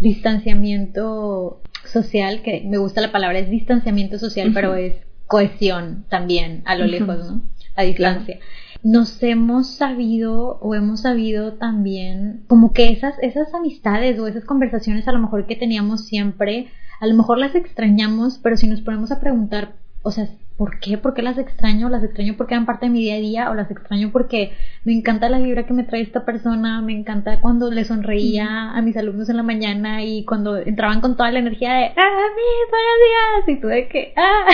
[0.00, 4.94] distanciamiento social, que me gusta la palabra, es distanciamiento social, pero es
[5.26, 7.42] cohesión también a lo lejos, ¿no?
[7.76, 8.38] A distancia.
[8.86, 15.08] Nos hemos sabido o hemos sabido también como que esas, esas amistades o esas conversaciones
[15.08, 16.68] a lo mejor que teníamos siempre
[17.00, 20.98] a lo mejor las extrañamos, pero si nos ponemos a preguntar, o sea, ¿por qué?
[20.98, 21.88] ¿Por qué las extraño?
[21.88, 23.50] ¿Las extraño porque eran parte de mi día a día?
[23.50, 24.52] ¿O las extraño porque
[24.84, 26.80] me encanta la vibra que me trae esta persona?
[26.80, 31.16] Me encanta cuando le sonreía a mis alumnos en la mañana y cuando entraban con
[31.16, 33.58] toda la energía de ¡Ah, mis buenos días!
[33.58, 34.46] Y tú de que ¡Ah!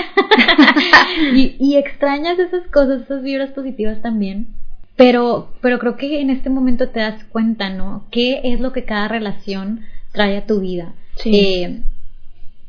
[1.34, 4.48] y, y extrañas esas cosas, esas vibras positivas también.
[4.96, 8.04] Pero, pero creo que en este momento te das cuenta, ¿no?
[8.10, 9.80] ¿Qué es lo que cada relación
[10.12, 10.94] trae a tu vida?
[11.16, 11.34] Sí.
[11.34, 11.82] Eh,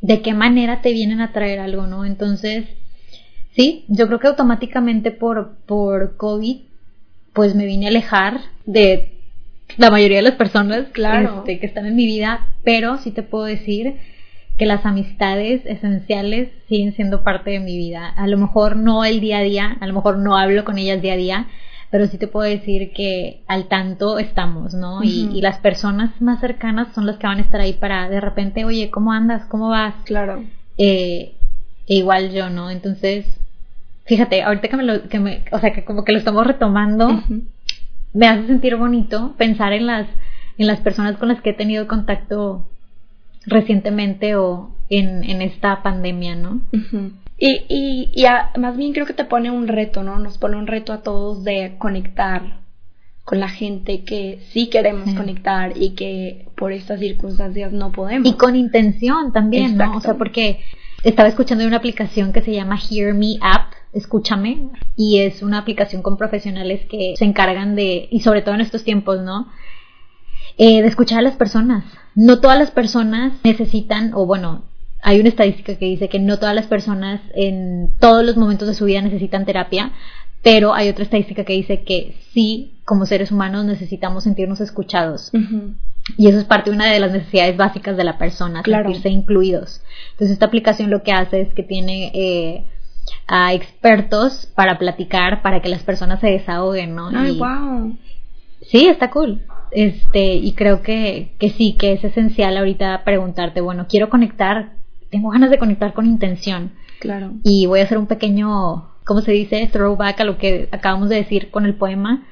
[0.00, 2.04] de qué manera te vienen a traer algo, ¿no?
[2.04, 2.66] Entonces,
[3.54, 6.58] sí, yo creo que automáticamente por, por COVID,
[7.32, 9.12] pues me vine a alejar de
[9.76, 11.38] la mayoría de las personas Claro.
[11.38, 13.94] este, que están en mi vida, pero sí te puedo decir
[14.56, 18.08] que las amistades esenciales siguen siendo parte de mi vida.
[18.08, 21.02] A lo mejor no el día a día, a lo mejor no hablo con ellas
[21.02, 21.46] día a día,
[21.90, 25.02] pero sí te puedo decir que al tanto estamos, ¿no?
[25.02, 28.20] y, y las personas más cercanas son las que van a estar ahí para de
[28.20, 29.44] repente, oye, ¿cómo andas?
[29.46, 29.94] ¿Cómo vas?
[30.04, 30.44] Claro.
[30.78, 31.34] Eh,
[31.86, 32.70] e igual yo, ¿no?
[32.70, 33.26] Entonces,
[34.04, 37.22] fíjate, ahorita que me lo, que me, o sea, que como que lo estamos retomando,
[38.12, 40.06] me hace sentir bonito pensar en las,
[40.58, 42.68] en las personas con las que he tenido contacto
[43.46, 46.60] recientemente o en, en esta pandemia, ¿no?
[47.36, 50.18] Y, y, y a- más bien creo que te pone un reto, ¿no?
[50.18, 52.60] Nos pone un reto a todos de conectar
[53.24, 55.14] con la gente que sí queremos Sí.
[55.16, 58.28] conectar y que por estas circunstancias no podemos.
[58.28, 59.96] Y con intención también, ¿no?
[59.96, 60.60] O sea, porque
[61.02, 65.58] estaba escuchando de una aplicación que se llama Hear Me App, escúchame, y es una
[65.58, 69.48] aplicación con profesionales que se encargan de, y sobre todo en estos tiempos, ¿no?
[70.58, 71.84] Eh, de escuchar a las personas.
[72.14, 74.62] No todas las personas necesitan, o bueno,
[75.02, 78.74] hay una estadística que dice que no todas las personas en todos los momentos de
[78.74, 79.92] su vida necesitan terapia,
[80.42, 85.30] pero hay otra estadística que dice que sí, como seres humanos necesitamos sentirnos escuchados.
[86.18, 88.84] Y eso es parte de una de las necesidades básicas de la persona, Claro.
[88.84, 89.80] sentirse incluidos.
[90.12, 92.64] Entonces esta aplicación lo que hace es que tiene eh,
[93.26, 97.08] a expertos para platicar, para que las personas se desahoguen, ¿no?
[97.14, 97.96] Ay, Y- wow.
[98.62, 99.42] Sí, está cool.
[99.70, 104.72] Este, y creo que, que sí, que es esencial ahorita preguntarte, bueno, quiero conectar,
[105.10, 106.72] tengo ganas de conectar con intención.
[107.00, 107.32] Claro.
[107.42, 109.66] Y voy a hacer un pequeño, ¿cómo se dice?
[109.72, 112.22] Throwback a lo que acabamos de decir con el poema.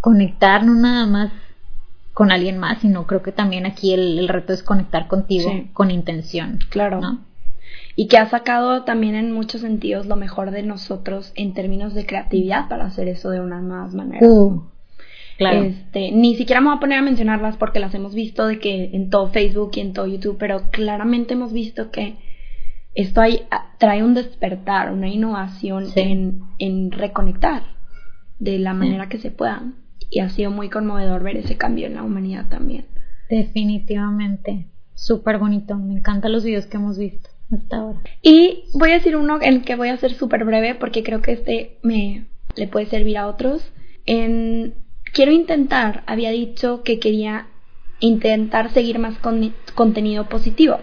[0.00, 1.32] Conectar no nada más
[2.12, 5.70] con alguien más, sino creo que también aquí el, el reto es conectar contigo Sí.
[5.72, 6.58] con intención.
[6.70, 7.00] Claro.
[7.00, 7.20] ¿no?
[7.96, 12.06] Y que ha sacado también en muchos sentidos lo mejor de nosotros en términos de
[12.06, 14.28] creatividad para hacer eso de unas nuevas maneras.
[14.28, 14.64] Uh,
[15.38, 15.62] claro.
[15.62, 18.90] Este, ni siquiera me voy a poner a mencionarlas porque las hemos visto de que
[18.94, 22.16] en todo Facebook y en todo YouTube, pero claramente hemos visto que
[22.96, 26.00] esto hay, a- trae un despertar, una innovación Sí.
[26.00, 27.62] en, en reconectar
[28.40, 28.76] de la Sí.
[28.78, 29.62] manera que se pueda.
[30.10, 32.86] Y ha sido muy conmovedor ver ese cambio en la humanidad también.
[33.30, 34.66] Definitivamente.
[34.94, 35.76] Súper bonito.
[35.76, 38.00] Me encantan los videos que hemos visto hasta ahora.
[38.22, 41.22] Y voy a decir uno en el que voy a ser súper breve porque creo
[41.22, 43.72] que este me le puede servir a otros.
[44.06, 44.74] En
[45.12, 47.46] quiero intentar, había dicho que quería
[48.00, 50.78] intentar seguir más con- contenido positivo.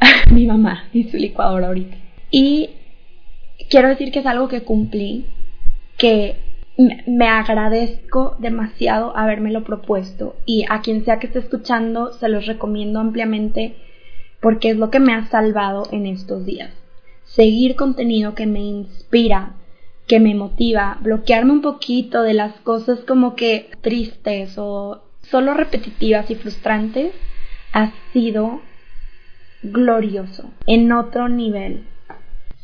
[0.32, 1.96] Mi mamá y su licuadora ahorita.
[2.30, 2.70] Y
[3.70, 5.26] quiero decir que es algo que cumplí,
[5.98, 6.36] que
[6.78, 12.98] me- agradezco demasiado habérmelo propuesto y a quien sea que esté escuchando se los recomiendo
[12.98, 13.76] ampliamente
[14.42, 16.70] porque es lo que me ha salvado en estos días.
[17.24, 19.54] Seguir contenido que me inspira,
[20.06, 26.28] que me motiva, bloquearme un poquito de las cosas como que tristes o solo repetitivas
[26.30, 27.14] y frustrantes,
[27.72, 28.60] ha sido
[29.62, 31.84] glorioso, en otro nivel.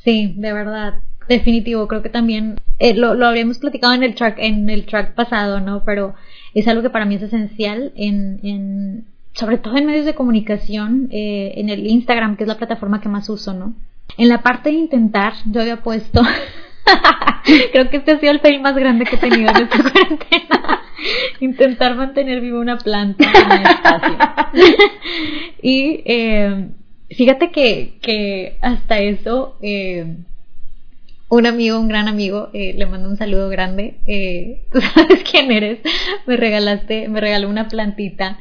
[0.05, 0.95] Sí, de verdad.
[1.29, 5.15] Definitivo, creo que también eh, lo, lo habíamos platicado en el track en el track
[5.15, 5.85] pasado, ¿no?
[5.85, 6.15] Pero
[6.55, 9.07] es algo que para mí es esencial en, en
[9.39, 13.09] sobre todo en medios de comunicación, eh, en el Instagram, que es la plataforma que
[13.09, 13.77] más uso, ¿no?
[14.17, 16.23] En la parte de intentar, yo había puesto,
[17.73, 20.81] creo que este ha sido el fail más grande que he tenido en esta cuarentena,
[21.39, 24.19] intentar mantener viva una planta en el espacio.
[25.63, 26.71] y eh,
[27.11, 30.17] fíjate que, que hasta eso, eh,
[31.29, 33.99] un amigo, un gran amigo, le mando un saludo grande.
[34.73, 35.79] Tú sabes quién eres.
[36.27, 38.39] Me regalaste, me regaló una plantita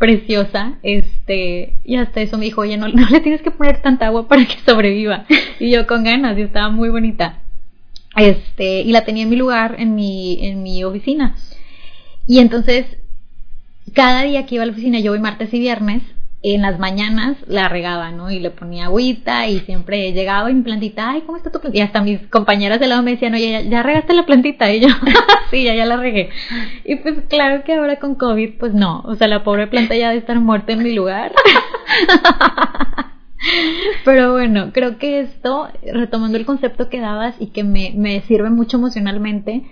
[0.00, 4.06] preciosa, este, y hasta eso me dijo, oye, no, no le tienes que poner tanta
[4.06, 5.26] agua para que sobreviva.
[5.60, 7.42] Y yo con ganas, y estaba muy bonita.
[8.16, 11.36] Este, y la tenía en mi lugar, en mi, en mi oficina.
[12.26, 12.86] Y entonces,
[13.92, 16.02] cada día que iba a la oficina, yo voy martes y viernes,
[16.42, 18.30] en las mañanas la regaba, ¿no?
[18.30, 21.78] Y le ponía agüita y siempre llegaba y mi plantita, ay, ¿cómo está tu plantita?
[21.78, 24.72] Y hasta mis compañeras de lado me decían, oye, ¿ya, ya regaste la plantita?
[24.72, 24.88] Y yo,
[25.50, 26.30] sí, ya, ya la regué.
[26.84, 30.08] Y pues claro que ahora con COVID, pues no, o sea, la pobre planta ya
[30.08, 31.32] debe estar muerta en mi lugar.
[34.04, 38.50] Pero bueno, creo que esto, retomando el concepto que dabas y que me, me sirve
[38.50, 39.62] mucho emocionalmente,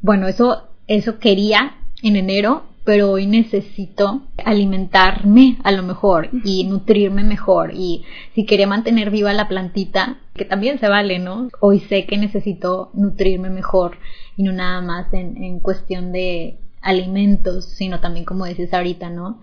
[0.00, 7.24] bueno, eso, eso quería en enero, pero hoy necesito alimentarme a lo mejor y nutrirme
[7.24, 7.72] mejor.
[7.74, 8.04] Y
[8.34, 11.48] si quería mantener viva la plantita, que también se vale, ¿no?
[11.60, 13.98] Hoy sé que necesito nutrirme mejor
[14.36, 19.40] y no nada más en, en cuestión de alimentos, sino también como dices ahorita, ¿no?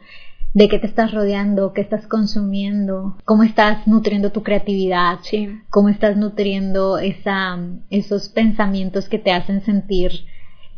[0.53, 5.19] de qué te estás rodeando, qué estás consumiendo, cómo estás nutriendo tu creatividad,
[5.69, 7.57] cómo estás nutriendo esa,
[7.89, 10.11] esos pensamientos que te hacen sentir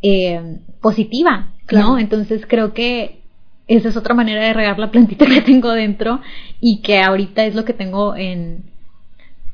[0.03, 1.97] eh, positiva, ¿no?
[1.97, 3.22] Entonces creo que
[3.68, 6.22] esa es otra manera de regar la plantita que tengo dentro
[6.59, 8.64] y que ahorita es lo que tengo en,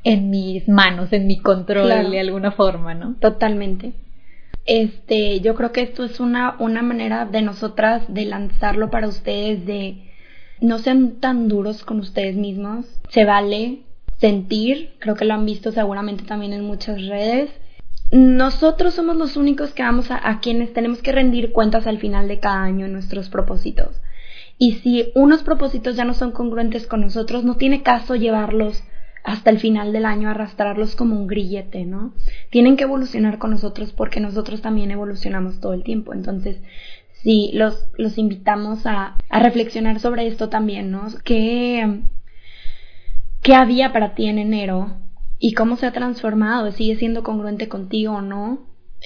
[0.03, 3.16] en mis manos, en mi control de alguna forma, ¿no?
[3.20, 3.93] Totalmente.
[4.66, 9.66] Este, yo creo que esto es una, una manera de nosotras de lanzarlo para ustedes,
[9.66, 10.10] de
[10.62, 12.86] no sean tan duros con ustedes mismos.
[13.10, 13.80] Se vale
[14.20, 17.49] sentir, creo que lo han visto seguramente también en muchas redes.
[18.12, 22.28] Nosotros somos los únicos que vamos a, a quienes tenemos que rendir cuentas al final
[22.28, 24.01] de cada año en nuestros propósitos.
[24.57, 28.84] Y si unos propósitos ya no son congruentes con nosotros, no tiene caso llevarlos
[29.24, 32.14] hasta el final del año, arrastrarlos como un grillete, ¿no?
[32.49, 36.14] Tienen que evolucionar con nosotros porque nosotros también evolucionamos todo el tiempo.
[36.14, 36.62] Entonces,
[37.22, 41.07] sí, los, los invitamos a, a reflexionar sobre esto también, ¿no?
[41.24, 42.01] ¿Qué,
[43.41, 44.97] ¿Qué había para ti en enero?
[45.39, 46.71] ¿Y cómo se ha transformado?
[46.71, 48.59] ¿Sigue siendo congruente contigo o no?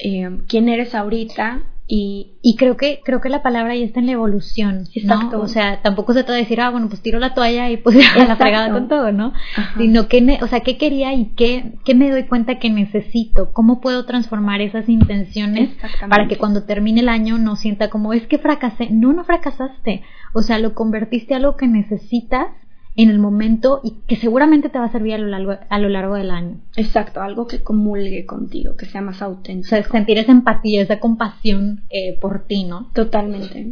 [0.04, 1.62] Eh, ¿Quién eres ahorita?
[1.86, 5.38] Y, y, creo que creo que la palabra ya está en la evolución, Exacto.
[5.38, 5.44] ¿no?
[5.44, 7.98] O sea, tampoco se trata de decir, ah, bueno, pues tiro la toalla y pues
[8.18, 9.34] a la fregada con todo, ¿no?
[9.78, 13.82] Sino que, o sea, qué quería y qué, qué me doy cuenta que necesito, cómo
[13.82, 15.72] puedo transformar esas intenciones
[16.10, 18.90] para que cuando termine el año no sienta como, es que fracasé.
[18.90, 20.04] No, no fracasaste.
[20.34, 22.48] O sea, lo convertiste a algo que necesitas
[22.96, 25.90] en el momento y que seguramente te va a servir a lo largo, a lo
[25.90, 26.62] largo del año.
[26.76, 29.68] Exacto, algo que comulgue contigo, que sea más auténtico.
[29.68, 32.90] O sea, sentir esa empatía, esa compasión eh, por ti, ¿no?
[32.94, 33.72] Totalmente.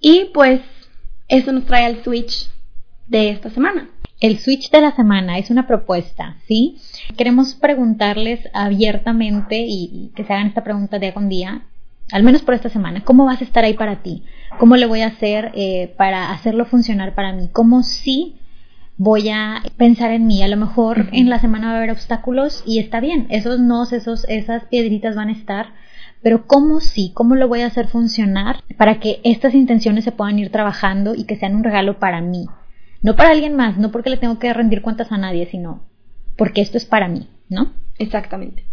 [0.00, 0.60] Y pues
[1.28, 2.50] eso nos trae al switch
[3.06, 3.88] de esta semana.
[4.20, 6.76] El switch de la semana es una propuesta, ¿sí?
[7.16, 11.62] Queremos preguntarles abiertamente y que se hagan esta pregunta día con día
[12.12, 14.24] al menos por esta semana, ¿cómo vas a estar ahí para ti?
[14.58, 17.48] ¿Cómo le voy a hacer eh, para hacerlo funcionar para mí?
[17.52, 18.36] ¿Cómo sí
[18.96, 20.42] voy a pensar en mí?
[20.42, 23.92] A lo mejor en la semana va a haber obstáculos y está bien, esos nos,
[23.92, 25.74] esos, esas piedritas van a estar,
[26.22, 27.12] pero ¿cómo sí?
[27.14, 31.24] ¿Cómo lo voy a hacer funcionar para que estas intenciones se puedan ir trabajando y
[31.24, 32.46] que sean un regalo para mí?
[33.02, 35.84] No para alguien más, no porque le tengo que rendir cuentas a nadie, sino
[36.36, 37.72] porque esto es para mí, ¿no?
[37.98, 38.64] Exactamente.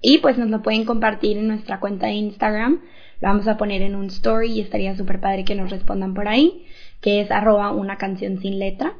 [0.00, 2.80] Y pues nos lo pueden compartir en nuestra cuenta de Instagram.
[3.22, 6.64] Vamos a poner en un story y estaría súper padre que nos respondan por ahí,
[7.00, 8.94] que es arroba una canción sin letra.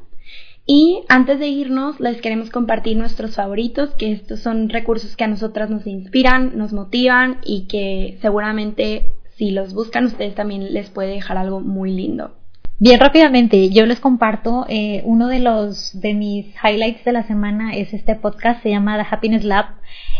[0.65, 5.27] Y antes de irnos, les queremos compartir nuestros favoritos, que estos son recursos que a
[5.27, 11.09] nosotras nos inspiran, nos motivan y que seguramente si los buscan ustedes también les puede
[11.09, 12.31] dejar algo muy lindo.
[12.79, 17.75] Bien rápidamente, yo les comparto eh, uno de los de mis highlights de la semana
[17.75, 19.65] es este podcast, se llama The Happiness Lab.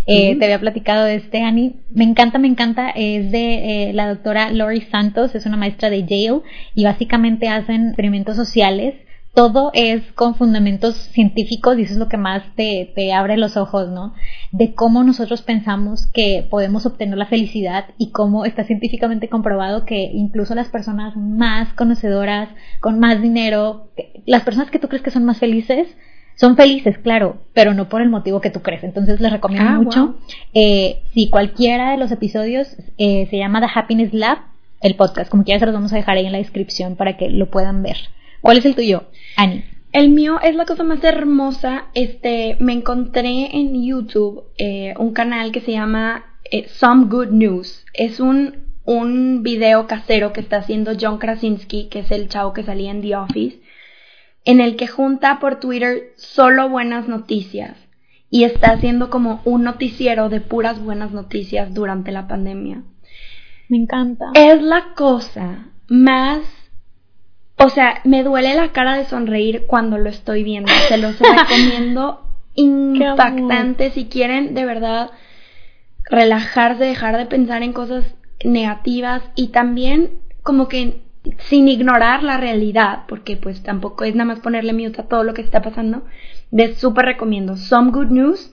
[0.05, 1.73] Eh, Te había platicado de este, Annie.
[1.89, 2.89] Me encanta, me encanta.
[2.89, 6.41] Es de eh, la doctora Lori Santos, es una maestra de Yale
[6.75, 8.95] y básicamente hacen experimentos sociales
[9.33, 13.57] todo es con fundamentos científicos y eso es lo que más te, te, abre los
[13.57, 14.13] ojos, ¿no?
[14.51, 20.11] De cómo nosotros pensamos que podemos obtener la felicidad y cómo está científicamente comprobado que
[20.13, 23.89] incluso las personas más conocedoras, con más dinero,
[24.25, 25.87] las personas que tú crees que son más felices,
[26.35, 28.83] son felices, claro, pero no por el motivo que tú crees.
[28.83, 30.15] Entonces les recomiendo ah, mucho.
[30.53, 34.39] Eh, si cualquiera de los episodios eh, se llama The Happiness Lab,
[34.81, 37.29] el podcast, como quieras se los vamos a dejar ahí en la descripción para que
[37.29, 37.97] lo puedan ver.
[38.43, 39.05] ¿Cuál es el tuyo,
[39.37, 39.63] Ani?
[39.93, 41.85] El mío es la cosa más hermosa.
[41.93, 47.85] Este, me encontré en YouTube eh, un canal que se llama eh, Some Good News.
[47.93, 52.63] Es un, un video casero que está haciendo John Krasinski, que es el chavo que
[52.63, 53.61] salía en The Office,
[54.43, 57.77] en el que junta por Twitter solo buenas noticias
[58.29, 62.83] y está haciendo como un noticiero de puras buenas noticias durante la pandemia.
[63.69, 64.31] Me encanta.
[64.33, 66.41] Es la cosa más
[67.57, 70.71] o sea, me duele la cara de sonreír cuando lo estoy viendo.
[70.87, 72.21] Se los recomiendo
[72.55, 75.11] impactante si quieren de verdad
[76.09, 78.05] relajarse, dejar de pensar en cosas
[78.43, 81.01] negativas y también como que
[81.37, 85.33] sin ignorar la realidad, porque pues tampoco es nada más ponerle mute a todo lo
[85.33, 86.03] que está pasando.
[86.51, 88.51] De súper recomiendo Some Good News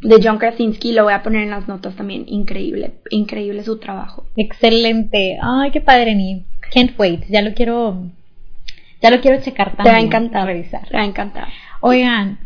[0.00, 2.24] de John Krasinski, lo voy a poner en las notas también.
[2.28, 4.24] Increíble, increíble su trabajo.
[4.36, 5.38] Excelente.
[5.42, 6.44] Ay, qué padre, ni.
[6.72, 7.24] Can't wait.
[7.28, 8.10] Ya lo quiero
[9.02, 9.84] ya lo quiero checar también.
[9.84, 10.46] Te va a encantar.
[10.46, 10.88] Revisar.
[10.88, 11.48] Te va a encantar.
[11.80, 12.38] Oigan,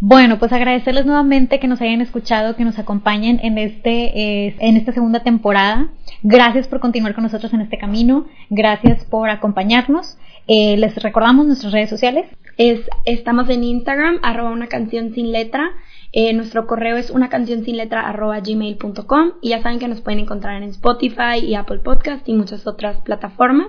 [0.00, 4.76] bueno, pues agradecerles nuevamente que nos hayan escuchado, que nos acompañen en este eh, en
[4.76, 5.88] esta segunda temporada.
[6.22, 8.26] Gracias por continuar con nosotros en este camino.
[8.50, 10.18] Gracias por acompañarnos.
[10.46, 12.26] Eh, les recordamos nuestras redes sociales.
[12.58, 15.70] Es, estamos en Instagram, arroba una canción sin letra.
[16.12, 20.00] Eh, nuestro correo es una canción sin letra arroba gmail.com y ya saben que nos
[20.00, 23.68] pueden encontrar en Spotify y Apple Podcast y muchas otras plataformas.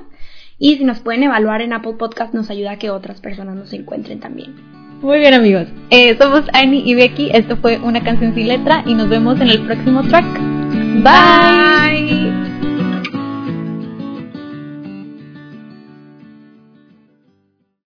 [0.58, 3.74] Y si nos pueden evaluar en Apple Podcast nos ayuda a que otras personas nos
[3.74, 4.56] encuentren también.
[5.02, 8.94] Muy bien amigos, eh, somos Annie y Becky, esto fue una canción sin letra y
[8.94, 10.26] nos vemos en el próximo track.
[11.04, 12.45] Bye.